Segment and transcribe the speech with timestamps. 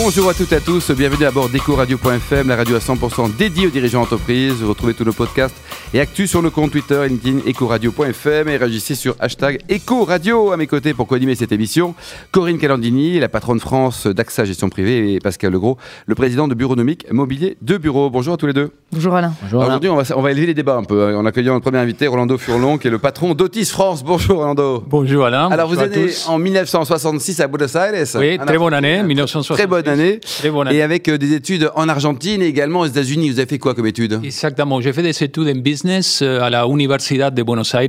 [0.00, 3.66] Bonjour à toutes et à tous, bienvenue à bord d'EcoRadio.fm, la radio à 100% dédiée
[3.66, 4.52] aux dirigeants d'entreprise.
[4.52, 5.56] Vous retrouvez tous nos podcasts
[5.92, 10.52] et actus sur nos comptes Twitter et LinkedIn EcoRadio.fm et réagissez sur hashtag EcoRadio.
[10.52, 11.96] À mes côtés pour co-animer cette émission,
[12.30, 17.10] Corinne Calandini, la patronne France d'AXA Gestion Privée et Pascal Legros, le président de Bureaunomique
[17.10, 18.08] Mobilier de Bureau.
[18.08, 18.70] Bonjour à tous les deux.
[18.92, 19.32] Bonjour Alain.
[19.52, 21.78] Aujourd'hui, on va, on va élever les débats un peu hein, en accueillant notre premier
[21.78, 24.04] invité, Rolando Furlon, qui est le patron d'Otis France.
[24.04, 24.84] Bonjour Rolando.
[24.86, 25.50] Bonjour Alain.
[25.50, 28.06] Alors vous êtes en 1966 à Buenos Aires.
[28.14, 29.06] Oui, très bonne année, Argentine.
[29.08, 29.58] 1966.
[29.58, 30.20] Très bonne année.
[30.20, 30.78] Très bonne année.
[30.78, 33.30] Et avec euh, des études en Argentine et également aux États-Unis.
[33.30, 34.80] Vous avez fait quoi comme études Exactement.
[34.80, 37.88] J'ai fait des études en business euh, à la Universidad de Buenos Aires.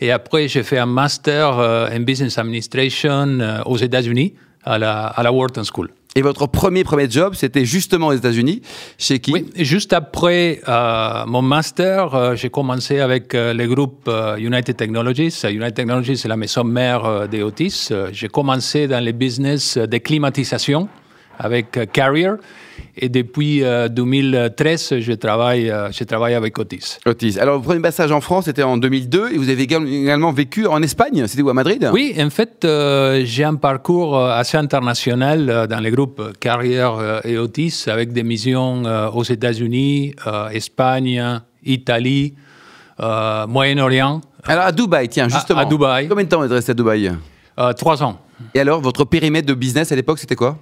[0.00, 4.34] Et après, j'ai fait un master euh, en business administration aux États-Unis
[4.64, 5.90] à la, à la Wharton School.
[6.16, 8.62] Et votre premier premier job, c'était justement aux États-Unis.
[8.98, 9.32] Chez qui?
[9.32, 15.32] Oui, juste après euh, mon master, euh, j'ai commencé avec euh, le groupe United Technologies.
[15.44, 17.90] United Technologies, c'est la maison mère euh, de Otis.
[18.10, 20.88] J'ai commencé dans le business de climatisation
[21.40, 22.30] avec euh, Carrier.
[22.96, 26.98] Et depuis euh, 2013, je travaille, euh, je travaille avec Otis.
[27.06, 27.38] Otis.
[27.38, 30.82] Alors, votre premier passage en France, c'était en 2002 et vous avez également- vécu en
[30.82, 31.26] Espagne.
[31.26, 31.88] C'était où à Madrid?
[31.92, 36.80] Oui, en fait, euh, j'ai un parcours euh, assez international euh, dans les groupes Carrier
[36.80, 42.34] euh, et Otis avec des missions euh, aux États-Unis, euh, Espagne, Italie,
[43.00, 44.20] euh, Moyen-Orient.
[44.46, 45.60] Alors, à Dubaï, tiens, justement.
[45.60, 46.08] à Dubaï.
[46.08, 47.10] Combien de temps vous êtes resté à Dubaï?
[47.58, 48.18] Euh, trois ans.
[48.54, 50.56] Et alors, votre périmètre de business à l'époque, c'était quoi?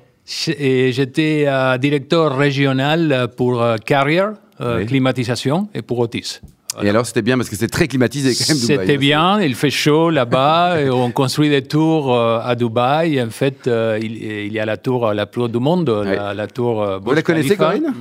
[0.59, 4.25] Et j'étais euh, directeur régional pour euh, Carrier,
[4.61, 4.87] euh, Oui.
[4.87, 6.41] climatisation, et pour Otis.
[6.83, 8.77] Et alors, c'était bien parce que c'est très climatisé quand même, Dubaï.
[8.77, 8.81] hein.
[8.83, 13.21] C'était bien, il fait chaud là-bas, et on construit des tours euh, à Dubaï.
[13.23, 16.34] En fait, euh, il, il y a la tour la plus haute du monde, la,
[16.34, 17.95] la tour euh, Vous la connaissez, Khalifa, Corinne?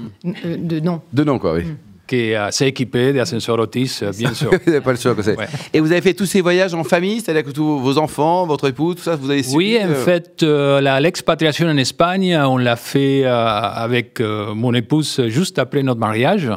[0.46, 1.02] Euh, de, non.
[1.14, 1.62] De nom, quoi, oui.
[2.08, 4.50] Qui est assez équipée d'ascenseurs Otis, bien sûr.
[4.84, 5.14] Pas le choix.
[5.14, 5.48] Ouais.
[5.74, 8.68] Et vous avez fait tous ces voyages en famille, c'est-à-dire que tous vos enfants, votre
[8.68, 12.58] époux, tout ça, vous avez suivi Oui, en euh, fait, euh, l'expatriation en Espagne, on
[12.58, 16.50] l'a fait euh, avec mon épouse juste après notre mariage.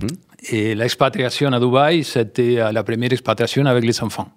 [0.00, 0.08] Mhm.
[0.50, 4.28] Et l'expatriation à Dubaï, c'était la première expatriation avec les enfants.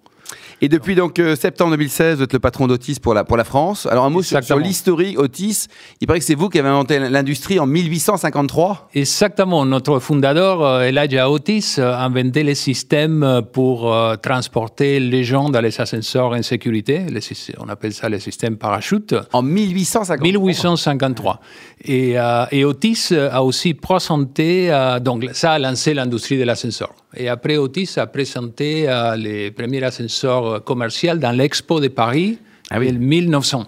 [0.61, 3.45] Et depuis donc euh, septembre 2016, vous êtes le patron d'Otis pour la, pour la
[3.45, 3.85] France.
[3.85, 5.67] Alors un mot sur, sur l'historique Otis.
[6.01, 8.89] Il paraît que c'est vous qui avez inventé l'industrie en 1853.
[8.93, 9.65] Exactement.
[9.65, 15.23] Notre fondateur, euh, Elijah Otis, euh, a inventé les systèmes euh, pour euh, transporter les
[15.23, 17.05] gens dans les ascenseurs en sécurité.
[17.09, 17.21] Les
[17.59, 19.15] on appelle ça les systèmes parachutes.
[19.31, 20.27] En 1853.
[20.27, 21.39] 1853.
[21.85, 26.93] Et, euh, et Otis a aussi présenté, euh, donc ça a lancé l'industrie de l'ascenseur.
[27.15, 32.37] Et après, Otis a présenté euh, les premiers ascenseurs euh, commerciaux dans l'Expo de Paris
[32.69, 32.89] Ah oui.
[32.89, 33.65] en 1900.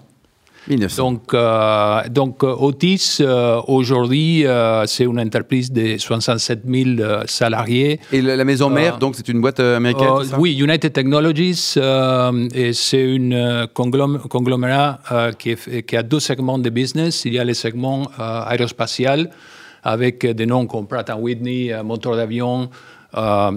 [0.68, 1.02] 1900.
[1.12, 4.44] Donc, euh, donc euh, Otis, euh, aujourd'hui,
[4.86, 7.98] c'est une entreprise de 67 000 euh, salariés.
[8.12, 10.38] Et la, la maison mère, donc c'est une boîte américaine ça?
[10.38, 11.74] oui, United Technologies,
[12.54, 15.00] et c'est une conglom- conglomérat
[15.36, 17.24] qui, est- qui a deux segments de business.
[17.24, 19.30] Il y a le segment aérospatial
[19.82, 22.70] avec des noms comme Pratt Whitney, moteur d'avion,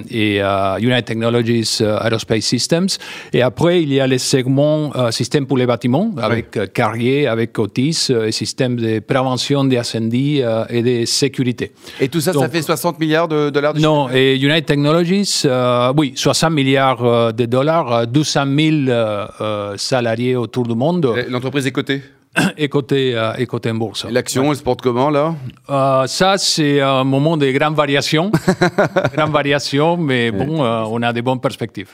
[0.10, 2.88] et euh, United Technologies euh, Aerospace Systems.
[3.34, 7.28] Et après, il y a les segments euh, systèmes pour les bâtiments, avec euh, Carrier,
[7.28, 11.72] avec Otis, euh, et systèmes de prévention des incendies euh, et de sécurité.
[12.00, 15.94] Et tout ça, ça fait 60 milliards de dollars de Non, et United Technologies, euh,
[15.96, 21.14] oui, 60 milliards euh, de dollars, euh, 200 000 euh, euh, salariés autour du monde.
[21.30, 22.02] L'entreprise est cotée?
[22.57, 24.06] et côté, euh, et côté en bourse.
[24.09, 25.35] L'action, elle se porte comment là?
[25.69, 28.31] Euh, ça, c'est un moment de grande variation,
[29.13, 31.90] grande variation, mais bon, euh, on a des bonnes perspectives.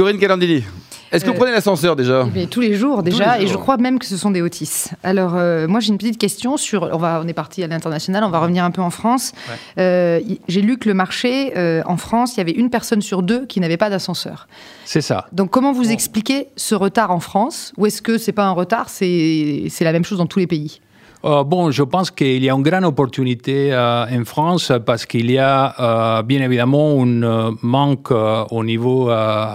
[0.00, 0.64] Corinne Calandini,
[1.12, 2.24] est-ce que vous Euh, prenez l'ascenseur déjà?
[2.26, 4.40] Eh bien, tous les jours déjà, les et je crois même que ce sont des
[4.40, 4.86] Otis.
[5.02, 6.84] Alors, euh, moi, j'ai une petite question sur.
[6.90, 9.32] On, va, on est parti à l'international, on va revenir un peu en France.
[9.76, 10.18] Euh,
[10.48, 13.44] j'ai lu que le marché, euh, en France, il y avait une personne sur deux
[13.44, 14.48] qui n'avait pas d'ascenseur.
[14.86, 15.26] C'est ça.
[15.32, 17.74] Donc, comment vous expliquez ce retard en France?
[17.76, 20.46] Ou est-ce que c'est pas un retard, c'est c'est la même chose dans tous les
[20.46, 20.80] pays?
[21.22, 25.30] Euh, bon, je pense qu'il y a une grande opportunité euh, en France parce qu'il
[25.30, 25.74] y a
[26.18, 29.10] euh, bien évidemment un manque au niveau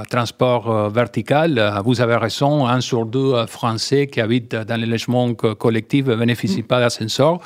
[0.09, 1.81] transport vertical.
[1.83, 6.15] Vous avez raison, un sur deux Français qui habitent dans les logements co- collectifs ne
[6.15, 7.39] bénéficient pas d'ascenseur.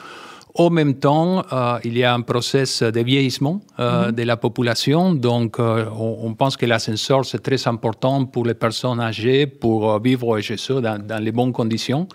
[0.56, 5.14] En même temps, euh, il y a un process de vieillissement euh, de la population.
[5.14, 10.00] Donc, euh, on, on pense que l'ascenseur, c'est très important pour les personnes âgées, pour
[10.02, 12.08] vivre chez eux dans, dans les bonnes conditions.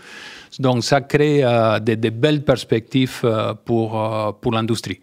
[0.58, 5.00] Donc, ça crée euh, de, de belles perspectives euh, pour, euh, pour l'industrie.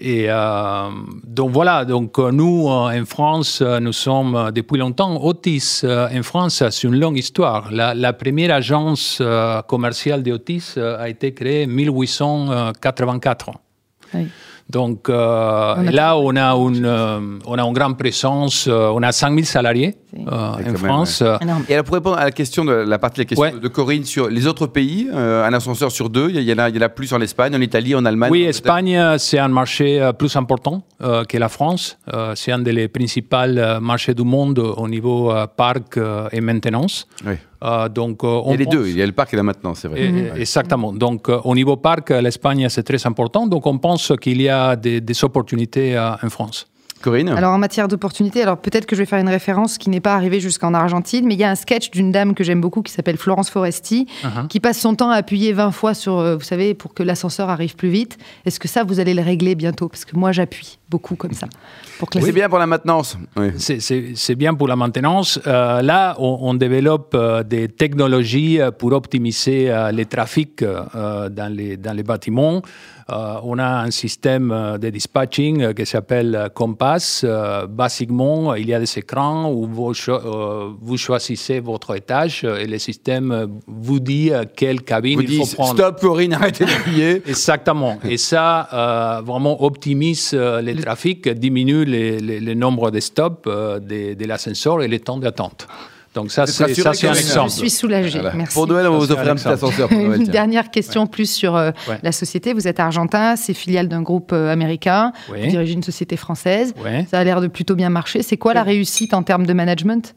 [0.00, 0.90] Et euh,
[1.24, 5.20] donc voilà, donc nous en France, nous sommes depuis longtemps.
[5.24, 7.72] Otis en France, c'est une longue histoire.
[7.72, 9.20] La, la première agence
[9.66, 13.50] commerciale d'Otis a été créée en 1884.
[14.14, 14.28] Oui.
[14.70, 20.58] Donc là, on a, une, on a une grande présence, on a 5000 salariés en
[20.76, 21.22] France.
[21.68, 24.04] Et alors, pour répondre à la question de la partie de la question de Corinne
[24.04, 26.82] sur les autres pays, un ascenseur sur deux, il y, en a, il y en
[26.82, 30.82] a plus en Espagne, en Italie, en Allemagne Oui, Espagne, c'est un marché plus important
[31.00, 31.98] que la France.
[32.34, 33.36] c'est un des principaux
[33.80, 35.98] marchés du monde au niveau parc
[36.32, 37.06] et maintenance.
[37.26, 37.34] Oui.
[37.90, 39.88] Donc, il y a les deux, il y a le parc et la maintenance, c'est
[39.88, 40.12] vrai.
[40.36, 40.92] Exactement.
[40.92, 43.46] Donc, au niveau parc, l'Espagne, c'est très important.
[43.46, 46.66] Donc, on pense qu'il y a des, des opportunités en France.
[47.00, 50.00] Corinne Alors en matière d'opportunités, alors peut-être que je vais faire une référence qui n'est
[50.00, 52.82] pas arrivée jusqu'en Argentine, mais il y a un sketch d'une dame que j'aime beaucoup
[52.82, 54.48] qui s'appelle Florence Foresti, uh-huh.
[54.48, 57.50] qui passe son temps à appuyer 20 fois sur, euh, vous savez, pour que l'ascenseur
[57.50, 58.18] arrive plus vite.
[58.44, 59.88] Est-ce que ça, vous allez le régler bientôt?
[59.88, 61.46] Parce que moi, j'appuie beaucoup comme ça.
[62.12, 63.18] C'est bien pour la maintenance.
[63.58, 65.38] C'est bien pour la maintenance.
[65.46, 72.02] Euh, là, on, développe euh, des technologies pour optimiser les trafics dans, les, dans les
[72.02, 72.62] bâtiments.
[73.08, 76.87] on a un système de dispatching qui s'appelle Compass.
[77.68, 79.92] Basiquement, il y a des écrans où vous,
[80.80, 85.74] vous, choisissez votre étage et le système vous dit quelle cabine il faut prendre.
[85.74, 87.22] Stop, Corinne, arrêtez d'appuyer.
[87.26, 87.98] Exactement.
[88.04, 90.32] Et ça, vraiment optimise
[90.62, 95.66] les trafics, diminue le nombre de stops euh, de, l'ascenseur et les temps d'attente.
[96.18, 97.50] Donc ça, c'est un exemple.
[97.50, 98.52] Je suis soulagée, merci.
[98.52, 99.92] Pour Noël, on vous offre un petit ascenseur.
[99.92, 101.70] Une dernière question plus sur euh,
[102.02, 102.54] la société.
[102.54, 106.74] Vous êtes argentin, c'est filiale d'un groupe euh, américain, vous dirigez une société française.
[107.08, 108.22] Ça a l'air de plutôt bien marcher.
[108.22, 110.16] C'est quoi la réussite en termes de management?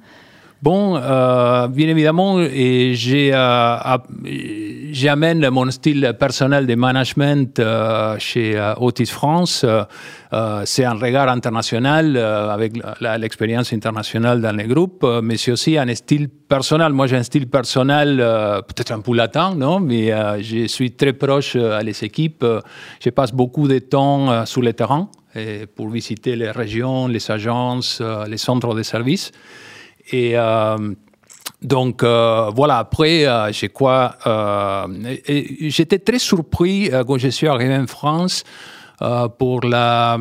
[0.62, 3.98] Bon, euh, bien évidemment, j'ai, euh,
[4.92, 9.66] j'amène mon style personnel de management euh, chez Otis France.
[10.66, 16.30] C'est un regard international avec l'expérience internationale dans les groupes, mais c'est aussi un style
[16.30, 16.94] personnel.
[16.94, 18.18] Moi, j'ai un style personnel
[18.68, 20.12] peut-être un peu latin, non Mais
[20.44, 22.46] je suis très proche à les équipes.
[23.04, 25.10] Je passe beaucoup de temps sur le terrain
[25.76, 29.32] pour visiter les régions, les agences, les centres de services.
[30.12, 30.94] Et euh,
[31.62, 34.18] donc euh, voilà, après, euh, j'ai quoi
[35.26, 38.44] J'étais très surpris quand je suis arrivé en France
[39.40, 40.20] pour la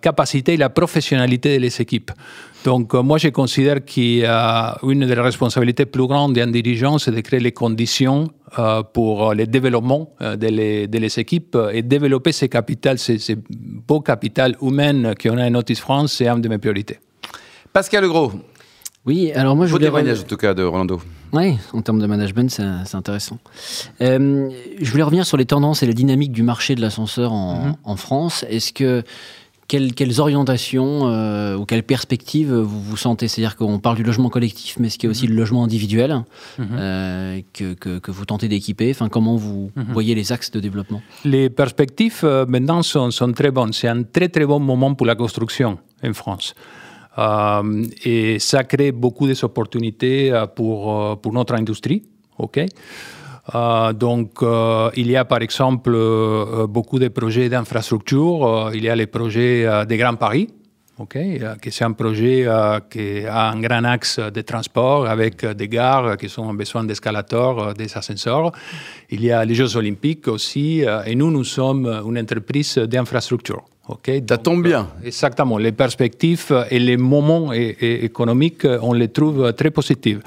[0.00, 2.12] capacité et la professionnalité des équipes.
[2.64, 7.52] Donc moi, je considère qu'une des responsabilités plus grandes d'un dirigeant, c'est de créer les
[7.52, 8.28] conditions
[8.94, 15.12] pour le développement de les, équipes et développer ces capitales, ces, ces beaux capital humain
[15.14, 16.98] qu'on a en Notice France, c'est une de mes priorités.
[17.70, 18.32] Pascal Legros,
[19.06, 19.86] oui, alors moi je voulais.
[19.86, 21.00] témoignage en tout cas de Rolando.
[21.32, 23.38] Oui, en termes de management, c'est intéressant.
[24.00, 24.50] Euh,
[24.80, 27.96] je voulais revenir sur les tendances et la dynamique du marché de l'ascenseur en, mhm.
[27.96, 28.44] France.
[28.48, 29.02] Est-ce que
[29.68, 33.28] quelles, orientations euh, ou quelles perspectives vous vous sentez?
[33.28, 35.30] C'est-à-dire qu'on parle du logement collectif, mais est-ce qu'il y a aussi mhm.
[35.30, 36.22] le logement individuel
[36.58, 36.66] mhm.
[36.72, 38.90] euh, que, que, vous tentez d'équiper?
[38.90, 41.02] Enfin, Comment vous voyez les axes de développement?
[41.24, 43.72] Les perspectives maintenant sont, sont très bonnes.
[43.72, 46.54] C'est un très très bon moment pour la construction en France.
[47.18, 52.02] Euh, et ça crée beaucoup d'opportunités euh, pour, euh, pour notre industrie.
[52.38, 52.66] ok?
[53.94, 54.42] Donc,
[54.96, 55.96] il y a par exemple
[56.68, 58.72] beaucoup de projets d'infrastructure.
[58.74, 60.48] il y a les projets de Grand Paris,
[60.98, 62.44] okay, qui c'est un projet
[62.90, 67.96] qui a un grand axe de transport avec des gares qui ont besoin d'escalators, des
[67.96, 68.50] ascenseurs.
[69.10, 70.82] Il y a les Jeux Olympiques aussi.
[71.06, 73.62] et nous, nous sommes une entreprise d'infrastructure.
[73.88, 74.80] Okay, ça tombe bien.
[74.80, 75.58] Euh, exactement.
[75.58, 80.18] Les perspectives et les moments économiques, on les trouve très positifs.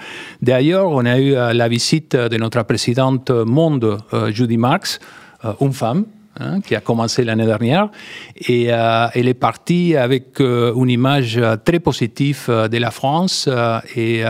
[0.42, 5.00] D'ailleurs, on a eu euh, la visite de notre présidente monde, euh, Judy Marx,
[5.60, 6.06] une femme,
[6.40, 7.90] hein, qui a commencé l'année dernière,
[8.36, 13.48] et elle est partie avec une image très positive de la France.
[13.96, 14.24] Et,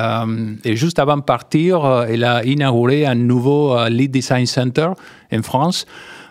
[0.63, 4.89] et, juste avant de partir, elle a inauguré un nouveau Lead Design Center
[5.33, 5.87] en France.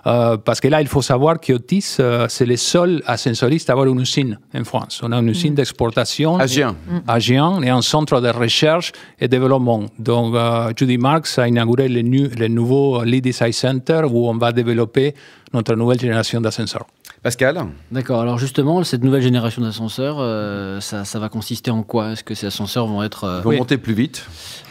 [0.07, 3.87] Euh, parce que là, il faut savoir qu'Otis, euh, c'est le seul ascensoriste à avoir
[3.87, 5.01] une usine en France.
[5.03, 5.57] On a une usine mm.
[5.57, 6.39] d'exportation.
[6.39, 6.77] À Gien.
[7.07, 9.85] À Gien, et un centre de recherche et développement.
[9.99, 14.53] Donc, euh, Judy Marx a inauguré le, le nouveau Lead Design Center où on va
[14.53, 15.15] développer
[15.53, 16.87] notre nouvelle génération d'ascenseurs.
[17.23, 18.21] Pascal D'accord.
[18.21, 22.13] Alors justement, cette nouvelle génération d'ascenseurs, euh, ça, va consister en quoi?
[22.13, 23.25] Est-ce que ces ascenseurs vont être...
[23.25, 24.25] Euh, vont monter plus vite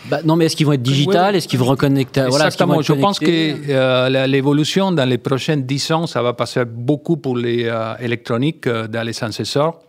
[0.10, 2.82] bah, Non, mais est-ce qu'ils vont être digital Est-ce qu'ils vont reconnecter Exactement.
[2.82, 3.25] Je pense que
[3.70, 9.06] euh, l'évolution dans les prochaines 10 ans, ça va passer beaucoup pour les électroniques dans
[9.06, 9.80] les ascenseurs.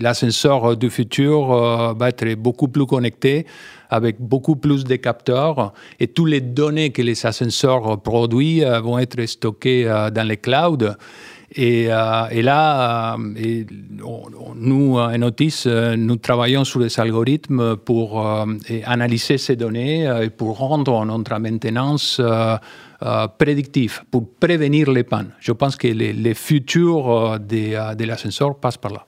[0.00, 3.46] L'ascenseur du futur va être beaucoup plus connecté
[3.88, 9.24] avec beaucoup plus de capteurs et toutes les données que les ascenseurs produisent vont être
[9.24, 10.94] stockées dans les clouds.
[11.50, 13.66] Et, et là, et
[14.54, 15.64] nous, en Otis,
[15.96, 18.22] nous travaillons sur des algorithmes pour
[18.84, 22.20] analyser ces données et pour rendre notre maintenance
[23.38, 25.30] prédictive, pour prévenir les pannes.
[25.40, 29.07] Je pense que les, les futurs de, de l'ascenseur passent par là.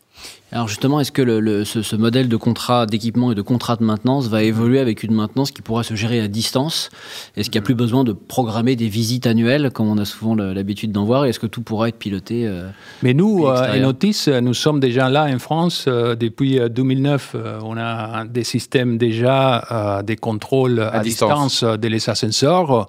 [0.52, 4.26] Alors justement, est-ce que le, ce, modèle de contrat d'équipement et de contrat de maintenance
[4.26, 6.90] va évoluer avec une maintenance qui pourra se gérer à distance?
[7.36, 10.34] Est-ce qu'il n'y a plus besoin de programmer des visites annuelles comme on a souvent
[10.34, 11.24] l'habitude d'en voir?
[11.24, 12.68] Est-ce que tout pourra être piloté euh,
[13.04, 17.36] Mais nous, euh, Enotis, nous sommes déjà là en France euh, depuis 2009.
[17.62, 21.62] on a des systèmes déjà des contrôles à, distance.
[21.62, 22.88] de les ascenseurs.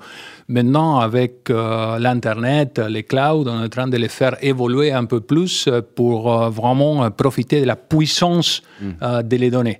[0.51, 5.05] Maintenant, avec euh, l'Internet, les clouds, on est en train de les faire évoluer un
[5.05, 8.89] peu plus pour euh, vraiment profiter de la puissance mm.
[9.01, 9.79] euh, de les données.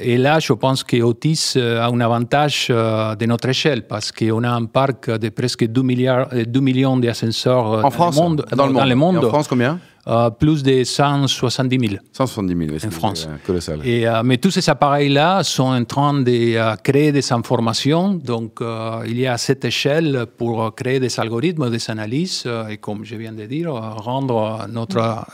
[0.00, 4.50] et là, je pense que Otis a un avantage de notre échelle parce qu'on a
[4.50, 7.82] un parc de presque 2, milliards, 2 millions d'ascenseurs
[8.14, 8.88] monde, dans, le monde.
[8.88, 9.16] le monde.
[9.24, 9.78] en France, combien?
[10.08, 12.00] Euh, plus de 170 000.
[12.12, 13.28] 170 000, oui, en France.
[13.44, 13.80] Colossal.
[13.84, 18.14] Et, euh, mais tous ces appareils-là sont en train de euh, créer des informations.
[18.14, 18.60] Donc,
[19.06, 23.32] il y a cette échelle pour créer des algorithmes, des analyses et, comme je viens
[23.32, 25.26] de dire, rendre notre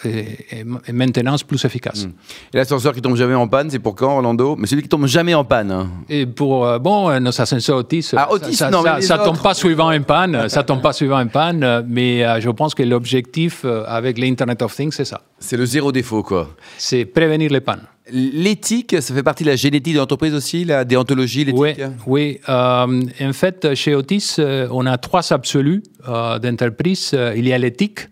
[0.90, 2.06] maintenance plus efficace.
[2.06, 2.12] Hmm.
[2.54, 4.56] Et l'ascenseur qui tombe jamais en panne, c'est pour quand, Orlando?
[4.56, 5.70] Mais celui qui tombe jamais en panne.
[5.70, 5.90] Hein.
[6.08, 10.02] Et pour, bon, nos ascenseurs Otis, ah, Otis ça, non, ça, tombe pas suivant en
[10.02, 10.48] panne.
[10.48, 11.84] ça tombe pas suivant en panne.
[11.88, 15.22] Mais je pense que l'objectif avec l'Internet of Things, c'est ça.
[15.38, 16.50] C'est le zéro défaut, quoi.
[16.78, 17.86] C'est prévenir les pannes.
[18.10, 23.02] L'éthique, ça fait partie de la génétique de l'entreprise aussi, la déontologie, l'éthique Oui, euh,
[23.20, 27.16] en fait, chez Otis, euh, on a trois absolus euh, d'entreprise.
[27.36, 28.08] Il y a l'éthique,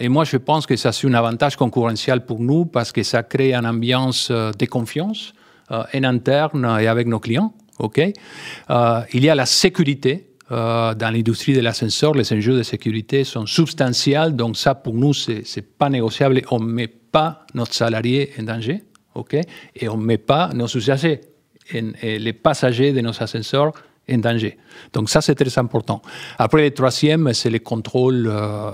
[0.00, 3.22] et moi, je pense que ça, c'est un avantage concurrentiel pour nous parce que ça
[3.22, 5.32] crée une ambiance de confiance
[5.70, 7.54] en interne et avec nos clients.
[7.78, 7.98] ok
[9.14, 10.27] il y a la sécurité.
[10.50, 14.34] Euh, dans l'industrie de l'ascenseur, les enjeux de sécurité sont substantiels.
[14.34, 16.40] Donc ça, pour nous, ce n'est pas négociable.
[16.50, 18.84] On ne met pas notre salarié en danger,
[19.74, 21.20] et on ne met pas nos usagers,
[21.72, 23.72] et les passagers de nos ascenseurs
[24.10, 24.56] en danger.
[24.92, 26.02] Donc ça, c'est très important.
[26.38, 28.70] Après, le troisième, c'est le contrôle euh,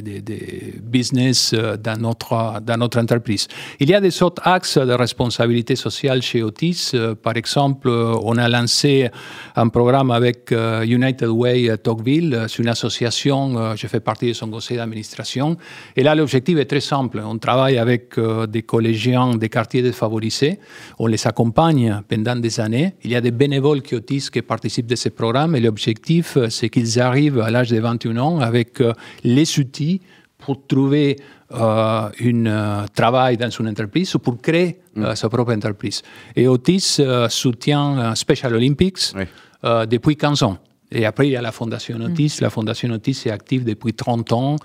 [0.00, 3.48] des, business euh, dans, notre, dans entreprise.
[3.80, 6.92] Il y a des autres axes de responsabilité sociale chez Otis.
[6.94, 9.08] Euh, par exemple, on a lancé
[9.56, 12.46] un programme avec United Way Tocqueville.
[12.48, 15.56] C'est une association, je fais partie de son conseil d'administration.
[15.96, 17.22] Et là, l'objectif est très simple.
[17.24, 18.18] On travaille avec
[18.48, 20.58] des collégiens des quartiers défavorisés.
[20.98, 22.94] On les accompagne pendant des années.
[23.02, 26.48] Il y a des bénévoles qui Otis qui participent de ces programmes et l'objectif, euh,
[26.48, 28.92] c'est qu'ils arrivent à l'âge de 21 ans avec euh,
[29.24, 30.00] les outils
[30.38, 31.16] pour trouver
[31.52, 35.14] euh, un travail dans une entreprise ou pour créer mm.
[35.14, 36.02] sa propre entreprise.
[36.36, 39.14] Et Otis soutient Special Olympics
[39.62, 40.58] depuis 15 ans.
[40.92, 42.02] Et après, il y a la Fondation mm.
[42.02, 42.38] Otis.
[42.40, 44.56] La Fondation Otis est active depuis 30 ans.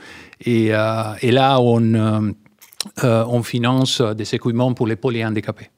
[0.46, 2.34] Et, et là, on,
[3.04, 5.70] on finance des équipements pour les polyhandicapés.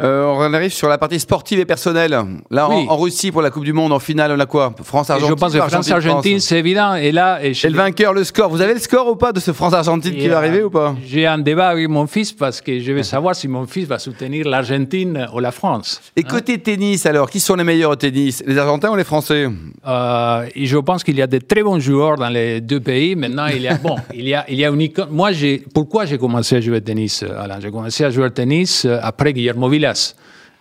[0.00, 2.16] Euh, on arrive sur la partie sportive et personnelle.
[2.50, 4.72] Là, en, Russie, pour la Coupe du Monde, en finale, on a quoi?
[4.80, 5.34] France-Argentine.
[5.34, 6.94] Je pense que France-Argentine, c'est évident.
[6.94, 8.48] Et là, et, le vainqueur, le score.
[8.48, 10.94] Vous avez le score ou pas de ce France-Argentine qui va arriver ou pas?
[11.04, 13.98] J'ai un débat avec mon fils parce que je veux savoir si mon fils va
[13.98, 16.00] soutenir l'Argentine ou la France.
[16.14, 18.42] Et côté tennis, alors, qui sont les meilleurs au tennis?
[18.46, 19.48] Les Argentins ou les Français?
[19.86, 23.16] Euh, Je pense qu'il y a de très bons joueurs dans les deux pays.
[23.16, 26.04] Maintenant, il y a bon, il y a, il y a une Moi, j'ai pourquoi
[26.04, 27.58] j'ai commencé à jouer au tennis, Alain?
[27.60, 29.87] J'ai commencé à jouer au tennis euh, après Guillermo Villas.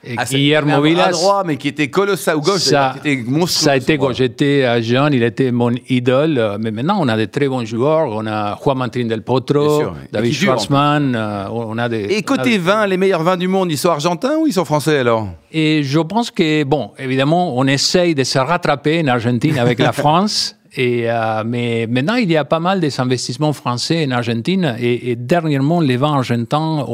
[0.04, 1.12] Et ah, Guillermo Villas.
[1.12, 3.66] droit, mais qui était colossal ou gauche, ça, qui était monstrueux.
[3.66, 6.38] Ça a été quand j'étais euh, jeune, il était mon idole.
[6.38, 8.10] Euh, mais maintenant, on a des très bons joueurs.
[8.12, 11.16] On a Juan Martín del Potro, David Schwartzmann.
[11.16, 14.38] Euh, on a des, Et côté vin, les meilleurs vins du monde, ils sont argentins
[14.38, 15.30] ou ils sont français alors?
[15.52, 19.92] Et je pense que, bon, évidemment, on essaye de se rattraper en Argentine avec la
[19.94, 20.57] France.
[20.76, 25.16] Et, euh, mais maintenant, il y a pas mal des investissements français en Argentine et,
[25.16, 26.86] dernièrement, les vins argentins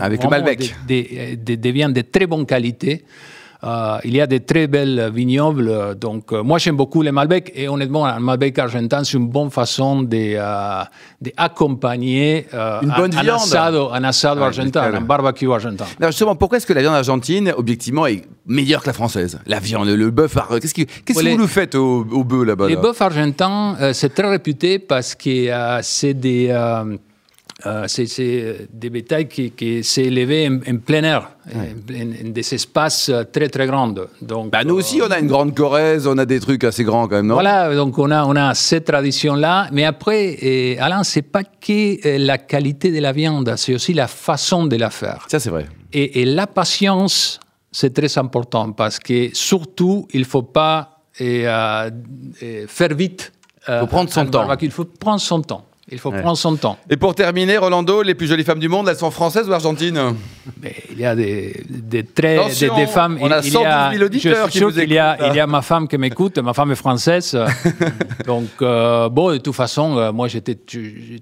[0.00, 0.74] Avec le Malbec.
[0.86, 3.04] deviennent de très bonne qualité.
[3.64, 5.96] Euh, il y a de très belles vignobles.
[5.96, 7.50] Donc, euh, moi, j'aime beaucoup les Malbec.
[7.56, 10.02] Et honnêtement, un Malbec argentin, c'est une bonne façon
[11.20, 13.40] d'accompagner euh, une bonne un, viande.
[13.40, 15.86] Assado, un assado argentin, un barbecue argentin.
[16.06, 19.40] justement, pourquoi est-ce que la viande argentine, objectivement, est meilleure que la française?
[19.46, 22.68] La viande, le bœuf, qu'est-ce que, qu'est-ce que vous nous faites au, au bœuf là-bas
[22.68, 25.50] Les bœufs argentins, c'est très réputé parce que
[25.82, 26.54] c'est des
[27.66, 33.48] euh, c'est des bétails qui, qui s'est élevé en, plein air, en, des espaces très
[33.48, 33.92] très grands.
[34.22, 37.08] Donc, bah, nous aussi, on a une grande Corrèze, on a des trucs assez grands
[37.08, 37.34] quand même, non?
[37.34, 39.70] Voilà, donc on a, on a cette tradition-là.
[39.72, 43.92] Mais après, et, Alain, c'est pas que euh, la qualité de la viande, c'est aussi
[43.92, 45.26] la façon de la faire.
[45.28, 45.66] Ça, c'est vrai.
[45.92, 47.40] Et, la patience,
[47.72, 51.90] c'est très important parce que surtout, il faut pas euh,
[52.68, 53.32] faire vite
[53.66, 54.48] Il faut prendre son temps.
[54.60, 55.64] Il faut prendre son temps.
[55.90, 56.78] Il faut prendre son temps.
[56.90, 60.14] Et pour terminer, Rolando, les plus jolies femmes du monde, elles sont françaises ou argentines?
[60.60, 63.18] Mais Il y a des, des très des, femmes.
[63.20, 65.86] On a 112 000 auditeurs qui vous il y, a, il y a ma femme
[65.86, 67.38] qui m'écoute, ma femme est française.
[68.26, 70.58] Donc, euh, bon, de toute façon, euh, moi, j'étais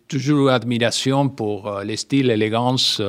[0.08, 3.02] toujours admiration pour euh, les styles, l'élégance.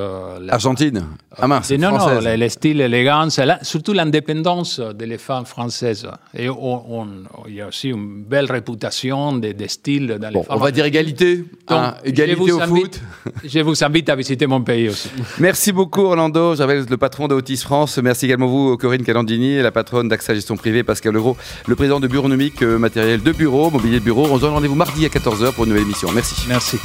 [0.50, 1.06] Argentine
[1.38, 6.06] Ah mince, Non, non, les, styles, l'élégance, surtout l'indépendance des femmes françaises.
[6.36, 7.06] Et on,
[7.48, 10.84] il y a aussi une belle réputation des, styles dans les bon, On va dire
[10.84, 13.00] égalité donc, égalité au foot.
[13.42, 15.08] Je vous invite à visiter mon pays aussi.
[15.38, 16.57] Merci beaucoup, Orlando.
[16.58, 17.98] J'avais le patron de Otis France.
[17.98, 21.36] Merci également vous, Corinne Calandini, la patronne d'AXA Gestion Privée, Pascal Leroux,
[21.68, 24.26] le président de Bureaunomique, euh, matériel de bureau, mobilier de bureau.
[24.28, 26.10] On se donne rendez-vous mardi à 14h pour une nouvelle émission.
[26.12, 26.34] Merci.
[26.48, 26.78] Merci.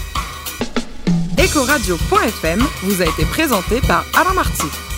[1.39, 4.93] Ecoradio.fm vous a été présenté par Alain Marty.